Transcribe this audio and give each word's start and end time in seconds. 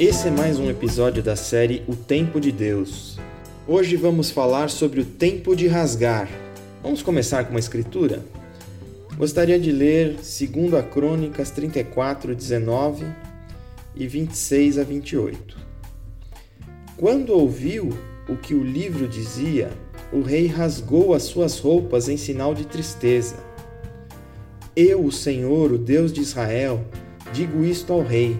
Esse 0.00 0.28
é 0.28 0.30
mais 0.30 0.58
um 0.58 0.70
episódio 0.70 1.22
da 1.22 1.36
série 1.36 1.84
O 1.86 1.94
Tempo 1.94 2.40
de 2.40 2.50
Deus. 2.50 3.18
Hoje 3.68 3.96
vamos 3.96 4.30
falar 4.30 4.70
sobre 4.70 5.02
o 5.02 5.04
tempo 5.04 5.54
de 5.54 5.66
rasgar. 5.66 6.26
Vamos 6.82 7.02
começar 7.02 7.44
com 7.44 7.50
uma 7.50 7.60
escritura? 7.60 8.24
Gostaria 9.18 9.60
de 9.60 9.70
ler 9.70 10.14
2 10.14 10.72
a 10.72 10.82
Crônicas 10.82 11.50
34, 11.50 12.34
19 12.34 13.04
e 13.94 14.06
26 14.06 14.78
a 14.78 14.84
28. 14.84 15.58
Quando 16.96 17.34
ouviu 17.34 17.90
o 18.26 18.38
que 18.38 18.54
o 18.54 18.64
livro 18.64 19.06
dizia, 19.06 19.68
o 20.10 20.22
rei 20.22 20.46
rasgou 20.46 21.12
as 21.12 21.24
suas 21.24 21.58
roupas 21.58 22.08
em 22.08 22.16
sinal 22.16 22.54
de 22.54 22.66
tristeza. 22.66 23.36
Eu, 24.74 25.04
o 25.04 25.12
Senhor, 25.12 25.70
o 25.70 25.76
Deus 25.76 26.10
de 26.10 26.22
Israel, 26.22 26.82
digo 27.34 27.62
isto 27.62 27.92
ao 27.92 28.02
rei 28.02 28.38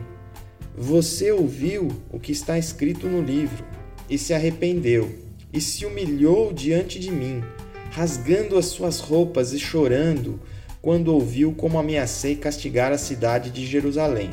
você 0.83 1.31
ouviu 1.31 1.89
o 2.11 2.19
que 2.19 2.33
está 2.33 2.59
escrito 2.59 3.07
no 3.07 3.21
livro 3.21 3.63
e 4.09 4.17
se 4.17 4.33
arrependeu 4.33 5.15
e 5.53 5.61
se 5.61 5.85
humilhou 5.85 6.55
diante 6.55 6.99
de 6.99 7.11
mim, 7.11 7.45
rasgando 7.91 8.57
as 8.57 8.65
suas 8.65 8.99
roupas 8.99 9.53
e 9.53 9.59
chorando 9.59 10.41
quando 10.81 11.13
ouviu 11.13 11.53
como 11.53 11.79
ameacei 11.79 12.35
castigar 12.35 12.93
a 12.93 12.97
cidade 12.97 13.51
de 13.51 13.67
Jerusalém 13.67 14.31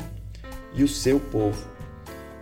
e 0.74 0.82
o 0.82 0.88
seu 0.88 1.20
povo. 1.20 1.68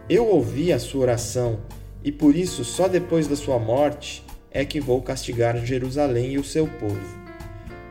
Eu 0.08 0.28
ouvi 0.28 0.72
a 0.72 0.78
sua 0.78 1.00
oração 1.00 1.58
e 2.04 2.12
por 2.12 2.36
isso 2.36 2.64
só 2.64 2.86
depois 2.86 3.26
da 3.26 3.34
sua 3.34 3.58
morte 3.58 4.24
é 4.52 4.64
que 4.64 4.78
vou 4.80 5.02
castigar 5.02 5.66
Jerusalém 5.66 6.34
e 6.34 6.38
o 6.38 6.44
seu 6.44 6.68
povo. 6.68 7.18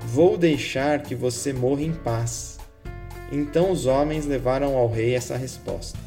Vou 0.05 0.37
deixar 0.37 1.03
que 1.03 1.13
você 1.13 1.51
morra 1.51 1.81
em 1.81 1.91
paz. 1.91 2.57
Então 3.31 3.71
os 3.71 3.85
homens 3.85 4.25
levaram 4.25 4.75
ao 4.77 4.89
rei 4.89 5.15
essa 5.15 5.35
resposta. 5.35 5.97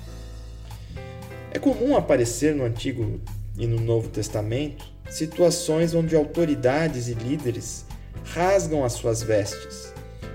É 1.51 1.59
comum 1.59 1.97
aparecer 1.97 2.55
no 2.55 2.65
Antigo 2.65 3.21
e 3.57 3.67
no 3.67 3.81
Novo 3.81 4.09
Testamento 4.09 4.87
situações 5.11 5.95
onde 5.95 6.15
autoridades 6.15 7.09
e 7.09 7.15
líderes 7.15 7.85
rasgam 8.23 8.85
as 8.85 8.93
suas 8.93 9.23
vestes, 9.23 9.93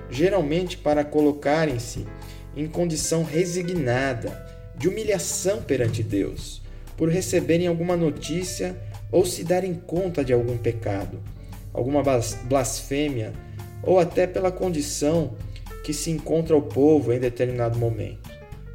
geralmente 0.10 0.78
para 0.78 1.06
colocarem-se 1.06 2.06
em 2.56 2.68
condição 2.68 3.24
resignada 3.24 4.46
de 4.76 4.88
humilhação 4.88 5.62
perante 5.62 6.02
Deus, 6.02 6.62
por 6.98 7.10
receberem 7.10 7.68
alguma 7.68 7.96
notícia 7.96 8.76
ou 9.12 9.26
se 9.26 9.44
darem 9.44 9.76
conta 9.76 10.24
de 10.24 10.34
algum 10.34 10.58
pecado, 10.58 11.20
alguma 11.72 12.02
blasfêmia 12.46 13.32
ou 13.84 14.00
até 14.00 14.26
pela 14.26 14.52
condição 14.52 15.36
que 15.84 15.94
se 15.94 16.10
encontra 16.10 16.56
o 16.56 16.62
povo 16.62 17.12
em 17.12 17.20
determinado 17.20 17.78
momento, 17.78 18.32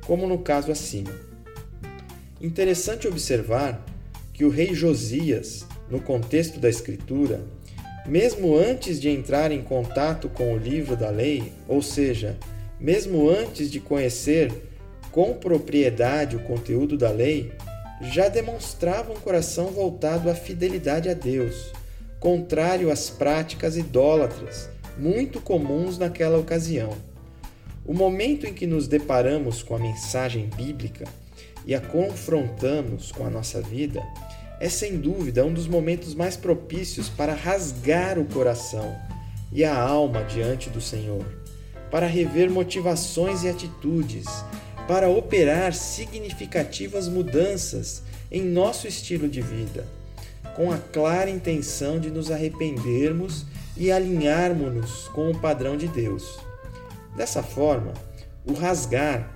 como 0.06 0.28
no 0.28 0.38
caso 0.38 0.70
acima. 0.70 1.10
Interessante 2.40 3.08
observar 3.08 3.84
que 4.32 4.44
o 4.44 4.50
rei 4.50 4.74
Josias, 4.74 5.66
no 5.90 6.00
contexto 6.00 6.60
da 6.60 6.68
Escritura, 6.68 7.40
mesmo 8.06 8.56
antes 8.56 9.00
de 9.00 9.08
entrar 9.08 9.50
em 9.50 9.62
contato 9.62 10.28
com 10.28 10.54
o 10.54 10.58
livro 10.58 10.96
da 10.96 11.10
lei, 11.10 11.52
ou 11.66 11.82
seja, 11.82 12.38
mesmo 12.78 13.28
antes 13.28 13.70
de 13.70 13.80
conhecer 13.80 14.52
com 15.10 15.34
propriedade 15.34 16.36
o 16.36 16.40
conteúdo 16.40 16.96
da 16.96 17.10
lei, 17.10 17.52
já 18.02 18.28
demonstrava 18.28 19.12
um 19.12 19.16
coração 19.16 19.66
voltado 19.68 20.30
à 20.30 20.34
fidelidade 20.34 21.08
a 21.08 21.14
Deus, 21.14 21.72
contrário 22.20 22.90
às 22.92 23.10
práticas 23.10 23.76
idólatras 23.76 24.68
muito 24.98 25.40
comuns 25.40 25.96
naquela 25.96 26.38
ocasião. 26.38 26.92
O 27.86 27.94
momento 27.94 28.46
em 28.46 28.52
que 28.52 28.66
nos 28.66 28.86
deparamos 28.86 29.62
com 29.62 29.74
a 29.74 29.78
mensagem 29.78 30.50
bíblica 30.56 31.06
e 31.64 31.74
a 31.74 31.80
confrontamos 31.80 33.12
com 33.12 33.24
a 33.24 33.30
nossa 33.30 33.60
vida, 33.62 34.02
é 34.60 34.68
sem 34.68 34.96
dúvida 34.96 35.44
um 35.44 35.52
dos 35.52 35.66
momentos 35.66 36.14
mais 36.14 36.36
propícios 36.36 37.08
para 37.08 37.34
rasgar 37.34 38.18
o 38.18 38.24
coração 38.24 38.96
e 39.52 39.64
a 39.64 39.78
alma 39.78 40.24
diante 40.24 40.68
do 40.68 40.80
Senhor, 40.80 41.24
para 41.90 42.06
rever 42.06 42.50
motivações 42.50 43.44
e 43.44 43.48
atitudes, 43.48 44.26
para 44.86 45.08
operar 45.08 45.72
significativas 45.72 47.08
mudanças 47.08 48.02
em 48.30 48.42
nosso 48.42 48.88
estilo 48.88 49.28
de 49.28 49.40
vida, 49.40 49.86
com 50.56 50.72
a 50.72 50.78
clara 50.78 51.30
intenção 51.30 52.00
de 52.00 52.10
nos 52.10 52.30
arrependermos 52.30 53.46
e 53.78 53.92
alinharmos-nos 53.92 55.08
com 55.08 55.30
o 55.30 55.38
padrão 55.38 55.76
de 55.76 55.86
Deus. 55.86 56.38
Dessa 57.16 57.42
forma, 57.42 57.92
o 58.44 58.52
rasgar 58.52 59.30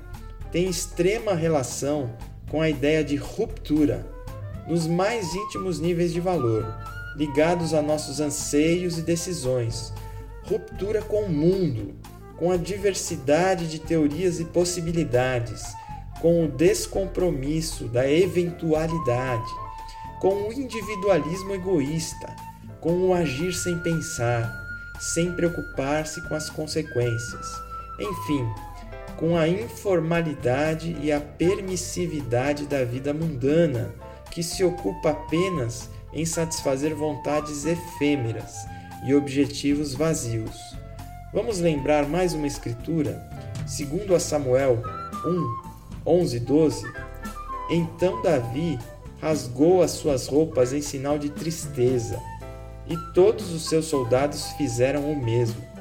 tem 0.51 0.69
extrema 0.69 1.35
relação 1.35 2.15
com 2.51 2.61
a 2.61 2.69
ideia 2.69 3.03
de 3.03 3.17
ruptura 3.17 4.07
nos 4.69 4.87
mais 4.87 5.35
íntimos 5.35 5.81
níveis 5.81 6.13
de 6.13 6.21
valor, 6.21 6.67
ligados 7.17 7.73
a 7.73 7.81
nossos 7.81 8.21
anseios 8.21 8.99
e 8.99 9.03
decisões, 9.03 9.93
ruptura 10.45 11.03
com 11.03 11.23
o 11.23 11.29
mundo, 11.29 11.95
com 12.37 12.51
a 12.51 12.57
diversidade 12.57 13.69
de 13.69 13.79
teorias 13.79 14.41
e 14.41 14.45
possibilidades, 14.45 15.63
com 16.21 16.45
o 16.45 16.49
descompromisso 16.49 17.85
da 17.89 18.11
eventualidade, 18.11 19.51
com 20.21 20.49
o 20.49 20.53
individualismo 20.53 21.55
egoísta, 21.55 22.35
com 22.83 23.09
o 23.09 23.15
agir 23.15 23.55
sem 23.55 23.79
pensar, 23.79 24.61
sem 25.01 25.33
preocupar-se 25.33 26.21
com 26.23 26.35
as 26.35 26.51
consequências. 26.51 27.47
Enfim, 27.99 28.45
com 29.17 29.37
a 29.37 29.49
informalidade 29.49 30.97
e 31.01 31.13
a 31.13 31.21
permissividade 31.21 32.67
da 32.67 32.85
vida 32.85 33.15
mundana, 33.15 33.95
que 34.33 34.43
se 34.43 34.65
ocupa 34.65 35.11
apenas 35.11 35.89
em 36.13 36.27
satisfazer 36.27 36.93
vontades 36.95 37.65
efêmeras 37.65 38.67
e 39.07 39.15
objetivos 39.15 39.95
vazios. 39.95 40.57
Vamos 41.33 41.61
lembrar 41.61 42.09
mais 42.09 42.35
uma 42.35 42.49
escritura, 42.49 43.23
segundo 43.65 44.13
a 44.13 44.19
Samuel 44.19 44.83
1, 46.05 46.11
11 46.11 46.41
12. 46.41 46.93
Então 47.71 48.21
Davi 48.23 48.77
rasgou 49.21 49.83
as 49.83 49.93
suas 49.93 50.27
roupas 50.27 50.73
em 50.73 50.83
sinal 50.83 51.17
de 51.17 51.31
tristeza, 51.31 52.21
e 52.87 52.97
todos 53.15 53.53
os 53.53 53.69
seus 53.69 53.87
soldados 53.87 54.53
fizeram 54.53 55.11
o 55.11 55.17
mesmo 55.17 55.73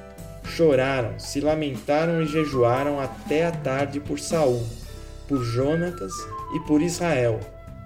choraram, 0.51 1.17
se 1.17 1.39
lamentaram 1.39 2.22
e 2.22 2.28
jejuaram 2.28 3.00
até 3.00 3.45
a 3.45 3.51
tarde 3.51 4.00
por 4.00 4.19
Saul, 4.19 4.63
por 5.28 5.44
Jonatas 5.44 6.12
e 6.53 6.59
por 6.62 6.81
Israel, 6.81 7.39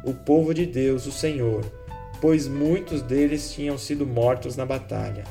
o 0.03 0.13
povo 0.13 0.53
de 0.53 0.65
Deus, 0.65 1.05
o 1.05 1.11
Senhor, 1.11 1.63
pois 2.19 2.47
muitos 2.47 3.01
deles 3.01 3.51
tinham 3.53 3.77
sido 3.77 4.05
mortos 4.05 4.55
na 4.55 4.65
batalha. 4.65 5.23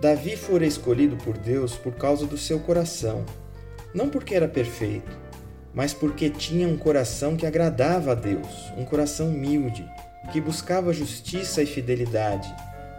Davi 0.00 0.36
fora 0.36 0.66
escolhido 0.66 1.16
por 1.16 1.38
Deus 1.38 1.74
por 1.76 1.94
causa 1.94 2.26
do 2.26 2.36
seu 2.36 2.58
coração, 2.60 3.24
não 3.94 4.08
porque 4.08 4.34
era 4.34 4.48
perfeito, 4.48 5.16
mas 5.72 5.94
porque 5.94 6.28
tinha 6.28 6.68
um 6.68 6.76
coração 6.76 7.36
que 7.36 7.46
agradava 7.46 8.12
a 8.12 8.14
Deus, 8.14 8.70
um 8.76 8.84
coração 8.84 9.28
humilde, 9.28 9.88
que 10.32 10.40
buscava 10.40 10.92
justiça 10.92 11.62
e 11.62 11.66
fidelidade, 11.66 12.52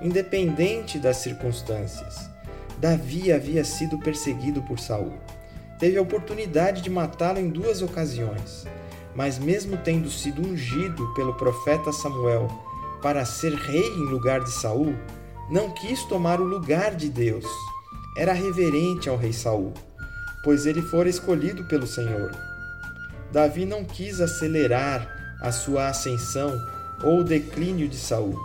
independente 0.03 0.99
das 0.99 1.17
circunstâncias. 1.17 2.29
Davi 2.77 3.31
havia 3.31 3.63
sido 3.63 3.97
perseguido 3.99 4.61
por 4.63 4.77
Saul. 4.77 5.13
Teve 5.79 5.97
a 5.97 6.01
oportunidade 6.01 6.81
de 6.81 6.89
matá-lo 6.89 7.39
em 7.39 7.49
duas 7.49 7.81
ocasiões, 7.81 8.65
mas 9.15 9.39
mesmo 9.39 9.77
tendo 9.77 10.09
sido 10.11 10.45
ungido 10.45 11.13
pelo 11.13 11.33
profeta 11.35 11.93
Samuel 11.93 12.47
para 13.01 13.25
ser 13.25 13.53
rei 13.53 13.87
em 13.87 14.05
lugar 14.09 14.41
de 14.41 14.51
Saul, 14.51 14.93
não 15.49 15.71
quis 15.71 16.03
tomar 16.03 16.41
o 16.41 16.45
lugar 16.45 16.95
de 16.95 17.09
Deus. 17.09 17.45
Era 18.17 18.33
reverente 18.33 19.09
ao 19.09 19.17
rei 19.17 19.33
Saul, 19.33 19.73
pois 20.43 20.65
ele 20.65 20.81
fora 20.81 21.09
escolhido 21.09 21.63
pelo 21.65 21.87
Senhor. 21.87 22.31
Davi 23.31 23.65
não 23.65 23.83
quis 23.83 24.21
acelerar 24.21 25.37
a 25.41 25.51
sua 25.51 25.87
ascensão 25.87 26.53
ou 27.03 27.19
o 27.19 27.23
declínio 27.23 27.87
de 27.87 27.97
Saul 27.97 28.37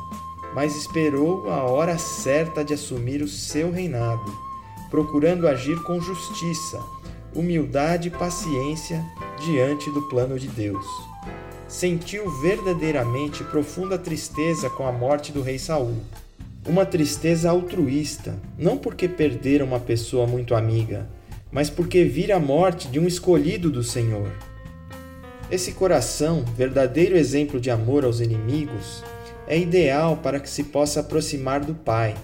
mas 0.54 0.76
esperou 0.76 1.50
a 1.50 1.62
hora 1.62 1.98
certa 1.98 2.64
de 2.64 2.74
assumir 2.74 3.22
o 3.22 3.28
seu 3.28 3.70
reinado, 3.70 4.32
procurando 4.90 5.46
agir 5.46 5.82
com 5.82 6.00
justiça, 6.00 6.80
humildade 7.34 8.08
e 8.08 8.10
paciência 8.10 9.04
diante 9.40 9.90
do 9.90 10.02
plano 10.02 10.38
de 10.38 10.48
Deus. 10.48 10.86
Sentiu 11.68 12.30
verdadeiramente 12.40 13.44
profunda 13.44 13.98
tristeza 13.98 14.70
com 14.70 14.86
a 14.86 14.92
morte 14.92 15.30
do 15.30 15.42
rei 15.42 15.58
Saul. 15.58 15.96
Uma 16.66 16.86
tristeza 16.86 17.50
altruísta, 17.50 18.38
não 18.58 18.76
porque 18.76 19.06
perdera 19.06 19.64
uma 19.64 19.78
pessoa 19.78 20.26
muito 20.26 20.54
amiga, 20.54 21.08
mas 21.50 21.70
porque 21.70 22.04
vira 22.04 22.36
a 22.36 22.40
morte 22.40 22.88
de 22.88 22.98
um 22.98 23.06
escolhido 23.06 23.70
do 23.70 23.82
Senhor. 23.82 24.30
Esse 25.50 25.72
coração, 25.72 26.44
verdadeiro 26.56 27.16
exemplo 27.16 27.58
de 27.58 27.70
amor 27.70 28.04
aos 28.04 28.20
inimigos, 28.20 29.02
é 29.48 29.58
ideal 29.58 30.18
para 30.18 30.38
que 30.38 30.48
se 30.48 30.64
possa 30.64 31.00
aproximar 31.00 31.64
do 31.64 31.74
Pai, 31.74 32.14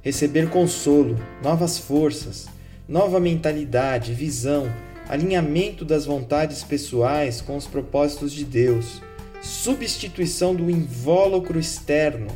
receber 0.00 0.48
consolo, 0.48 1.18
novas 1.42 1.78
forças, 1.78 2.46
nova 2.88 3.20
mentalidade, 3.20 4.14
visão 4.14 4.70
alinhamento 5.10 5.84
das 5.84 6.06
vontades 6.06 6.62
pessoais 6.62 7.40
com 7.40 7.56
os 7.56 7.66
propósitos 7.66 8.30
de 8.30 8.44
Deus, 8.44 9.02
substituição 9.42 10.54
do 10.54 10.70
invólucro 10.70 11.58
externo 11.58 12.28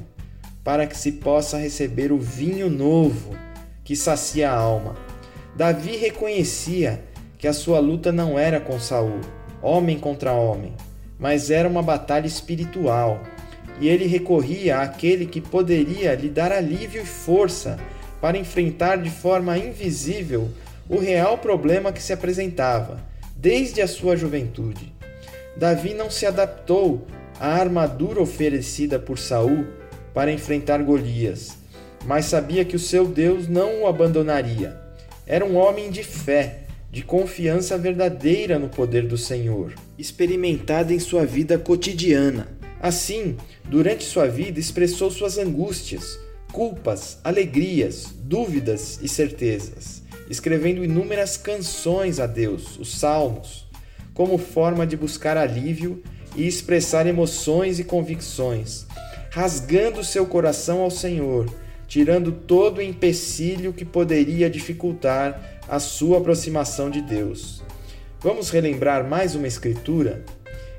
para 0.65 0.85
que 0.85 0.97
se 0.97 1.13
possa 1.13 1.57
receber 1.57 2.11
o 2.11 2.19
vinho 2.19 2.69
novo 2.69 3.37
que 3.85 3.95
sacia 3.95 4.51
a 4.51 4.57
alma. 4.57 4.97
Davi 5.55 5.97
reconhecia 5.97 7.05
que 7.39 7.47
a 7.47 7.53
sua 7.53 7.79
luta 7.79 8.11
não 8.11 8.37
era 8.37 8.59
com 8.59 8.81
Saul, 8.81 9.21
homem 9.63 9.97
contra 9.97 10.33
homem, 10.33 10.73
mas 11.17 11.53
era 11.53 11.69
uma 11.69 11.83
batalha 11.83 12.27
espiritual, 12.27 13.21
e 13.81 13.89
ele 13.89 14.07
recorria 14.07 14.79
àquele 14.79 15.27
que 15.27 15.41
poderia 15.41 16.15
lhe 16.15 16.29
dar 16.29 16.53
alívio 16.53 17.03
e 17.03 17.07
força 17.07 17.79
para 18.21 18.39
enfrentar 18.39 18.97
de 18.97 19.11
forma 19.11 19.59
invisível 19.59 20.49
o 20.89 20.99
real 20.99 21.39
problema 21.39 21.93
que 21.93 22.03
se 22.03 22.13
apresentava 22.13 23.01
desde 23.37 23.83
a 23.83 23.87
sua 23.87 24.17
juventude. 24.17 24.93
Davi 25.57 25.95
não 25.95 26.11
se 26.11 26.27
adaptou 26.27 27.07
à 27.39 27.49
armadura 27.55 28.21
oferecida 28.21 28.99
por 28.99 29.19
Saul 29.19 29.67
para 30.13 30.33
enfrentar 30.33 30.83
Golias, 30.83 31.57
mas 32.07 32.27
sabia 32.27 32.65
que 32.65 32.77
o 32.77 32.79
seu 32.79 33.07
Deus 33.07 33.49
não 33.49 33.83
o 33.83 33.87
abandonaria. 33.87 34.81
Era 35.27 35.45
um 35.45 35.57
homem 35.57 35.91
de 35.91 36.03
fé, 36.03 36.61
de 36.91 37.03
confiança 37.03 37.77
verdadeira 37.77 38.59
no 38.59 38.69
poder 38.69 39.07
do 39.07 39.19
Senhor, 39.19 39.75
experimentada 39.99 40.93
em 40.93 40.99
sua 40.99 41.27
vida 41.27 41.59
cotidiana. 41.59 42.49
Assim, 42.85 43.37
durante 43.65 44.05
sua 44.05 44.29
vida, 44.29 44.61
expressou 44.61 45.11
suas 45.11 45.39
angústias, 45.39 46.19
culpas, 46.53 47.19
alegrias, 47.25 48.15
dúvidas 48.15 49.01
e 49.03 49.09
certezas 49.09 50.05
escrevendo 50.29 50.85
inúmeras 50.85 51.37
canções 51.37 52.19
a 52.19 52.27
Deus, 52.27 52.79
os 52.79 52.99
salmos, 52.99 53.67
como 54.13 54.39
forma 54.39 54.87
de 54.87 54.97
buscar 54.97 55.37
alívio 55.37 56.03
e 56.37 56.47
expressar 56.47 57.07
emoções 57.07 57.79
e 57.79 57.85
convicções, 57.85 58.87
rasgando 59.31 60.05
seu 60.05 60.27
coração 60.27 60.81
ao 60.81 60.91
Senhor, 60.91 61.53
tirando 61.87 62.33
todo 62.33 62.79
o 62.79 62.83
empecilho 62.83 63.73
que 63.73 63.85
poderia 63.85 64.49
dificultar 64.49 65.61
a 65.69 65.79
sua 65.79 66.19
aproximação 66.19 66.91
de 66.91 67.01
Deus. 67.01 67.63
Vamos 68.21 68.51
relembrar 68.51 69.07
mais 69.07 69.35
uma 69.35 69.47
escritura? 69.47 70.25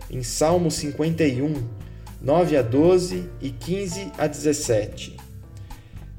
Em 0.09 0.23
Salmo 0.23 0.71
51, 0.71 1.53
9 2.25 2.57
a 2.57 2.63
12 2.63 3.29
e 3.39 3.51
15 3.51 4.11
a 4.17 4.25
17. 4.25 5.15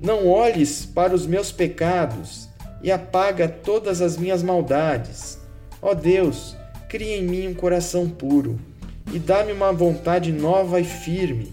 Não 0.01 0.29
olhes 0.29 0.87
para 0.87 1.13
os 1.13 1.27
meus 1.27 1.51
pecados 1.51 2.49
e 2.81 2.93
apaga 2.93 3.49
todas 3.49 4.01
as 4.01 4.17
minhas 4.17 4.41
maldades. 4.41 5.37
Ó 5.83 5.95
Deus, 5.95 6.57
cria 6.89 7.17
em 7.17 7.25
mim 7.25 7.49
um 7.49 7.55
coração 7.55 8.09
puro 8.09 8.57
e 9.13 9.19
dá-me 9.19 9.51
uma 9.51 9.73
vontade 9.73 10.31
nova 10.31 10.79
e 10.81 10.85
firme. 10.85 11.53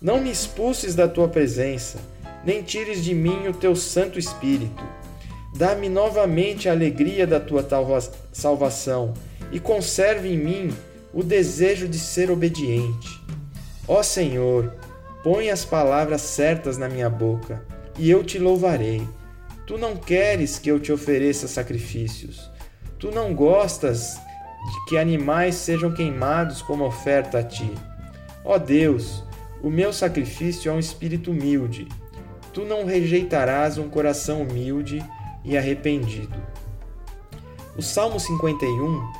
Não 0.00 0.20
me 0.20 0.30
expulses 0.30 0.94
da 0.94 1.08
tua 1.08 1.26
presença, 1.26 1.98
nem 2.44 2.62
tires 2.62 3.02
de 3.02 3.12
mim 3.12 3.48
o 3.48 3.52
teu 3.52 3.74
Santo 3.74 4.16
Espírito. 4.16 4.84
Dá-me 5.56 5.88
novamente 5.88 6.68
a 6.68 6.72
alegria 6.72 7.26
da 7.26 7.40
tua 7.40 7.66
salvação 8.30 9.12
e 9.50 9.58
conserve 9.58 10.28
em 10.28 10.38
mim 10.38 10.70
o 11.12 11.24
desejo 11.24 11.88
de 11.88 11.98
ser 11.98 12.30
obediente. 12.30 13.27
Ó 13.88 14.02
Senhor, 14.02 14.74
põe 15.24 15.48
as 15.48 15.64
palavras 15.64 16.20
certas 16.20 16.76
na 16.76 16.90
minha 16.90 17.08
boca 17.08 17.64
e 17.98 18.10
eu 18.10 18.22
te 18.22 18.38
louvarei. 18.38 19.08
Tu 19.66 19.78
não 19.78 19.96
queres 19.96 20.58
que 20.58 20.70
eu 20.70 20.78
te 20.78 20.92
ofereça 20.92 21.48
sacrifícios. 21.48 22.50
Tu 22.98 23.10
não 23.10 23.34
gostas 23.34 24.20
de 24.70 24.84
que 24.86 24.98
animais 24.98 25.54
sejam 25.54 25.90
queimados 25.90 26.60
como 26.60 26.84
oferta 26.84 27.38
a 27.38 27.42
ti. 27.42 27.72
Ó 28.44 28.58
Deus, 28.58 29.24
o 29.62 29.70
meu 29.70 29.90
sacrifício 29.90 30.70
é 30.70 30.74
um 30.74 30.78
espírito 30.78 31.30
humilde. 31.30 31.88
Tu 32.52 32.66
não 32.66 32.84
rejeitarás 32.84 33.78
um 33.78 33.88
coração 33.88 34.42
humilde 34.42 35.02
e 35.44 35.56
arrependido. 35.56 36.36
O 37.74 37.80
Salmo 37.80 38.20
51 38.20 39.12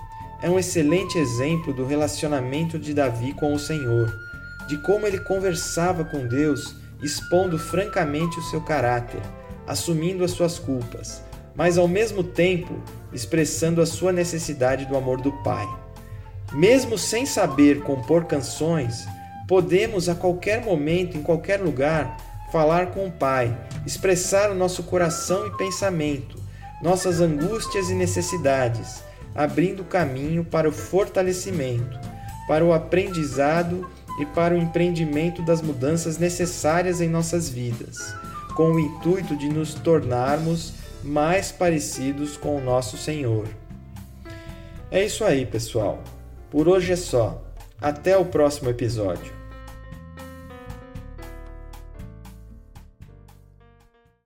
é 0.43 0.50
um 0.50 0.59
excelente 0.59 1.17
exemplo 1.17 1.73
do 1.73 1.87
relacionamento 1.87 2.79
de 2.79 2.93
Davi 2.93 3.32
com 3.32 3.55
o 3.55 3.59
Senhor, 3.59 4.28
de 4.69 4.79
como 4.79 5.06
ele 5.06 5.19
conversava 5.19 6.05
com 6.05 6.29
Deus, 6.29 6.76
expondo 7.03 7.59
francamente 7.59 8.38
o 8.38 8.43
seu 8.43 8.61
caráter 8.61 9.23
assumindo 9.69 10.25
as 10.25 10.31
suas 10.31 10.59
culpas, 10.59 11.23
mas 11.55 11.76
ao 11.76 11.87
mesmo 11.87 12.25
tempo 12.25 12.82
expressando 13.12 13.82
a 13.82 13.87
sua 13.87 14.11
necessidade 14.11 14.87
do 14.87 14.97
amor 14.97 15.20
do 15.20 15.31
Pai. 15.43 15.69
Mesmo 16.55 16.97
sem 16.97 17.26
saber 17.26 17.82
compor 17.82 18.25
canções, 18.25 19.06
podemos 19.47 20.09
a 20.09 20.15
qualquer 20.15 20.65
momento, 20.65 21.19
em 21.19 21.23
qualquer 21.23 21.61
lugar, 21.61 22.17
falar 22.50 22.87
com 22.93 23.06
o 23.06 23.12
Pai, 23.12 23.55
expressar 23.85 24.50
o 24.50 24.55
nosso 24.55 24.82
coração 24.85 25.47
e 25.47 25.56
pensamento, 25.59 26.38
nossas 26.82 27.21
angústias 27.21 27.91
e 27.91 27.94
necessidades, 27.94 29.03
abrindo 29.35 29.85
caminho 29.85 30.43
para 30.43 30.69
o 30.69 30.73
fortalecimento, 30.73 31.99
para 32.47 32.64
o 32.64 32.73
aprendizado 32.73 33.87
e 34.19 34.26
para 34.26 34.55
o 34.55 34.59
empreendimento 34.59 35.43
das 35.43 35.62
mudanças 35.62 36.19
necessárias 36.19 37.00
em 37.00 37.09
nossas 37.09 37.49
vidas 37.49 38.15
com 38.59 38.73
o 38.73 38.81
intuito 38.81 39.37
de 39.37 39.49
nos 39.49 39.73
tornarmos 39.73 40.75
mais 41.05 41.53
parecidos 41.53 42.37
com 42.37 42.56
o 42.56 42.61
nosso 42.61 42.99
Senhor. 42.99 43.47
É 44.91 45.05
isso 45.05 45.25
aí, 45.25 45.47
pessoal. 45.47 46.03
Por 46.50 46.67
hoje 46.67 46.93
é 46.93 46.97
só. 46.97 47.41
Até 47.81 48.19
o 48.19 48.25
próximo 48.25 48.69
episódio. 48.69 49.38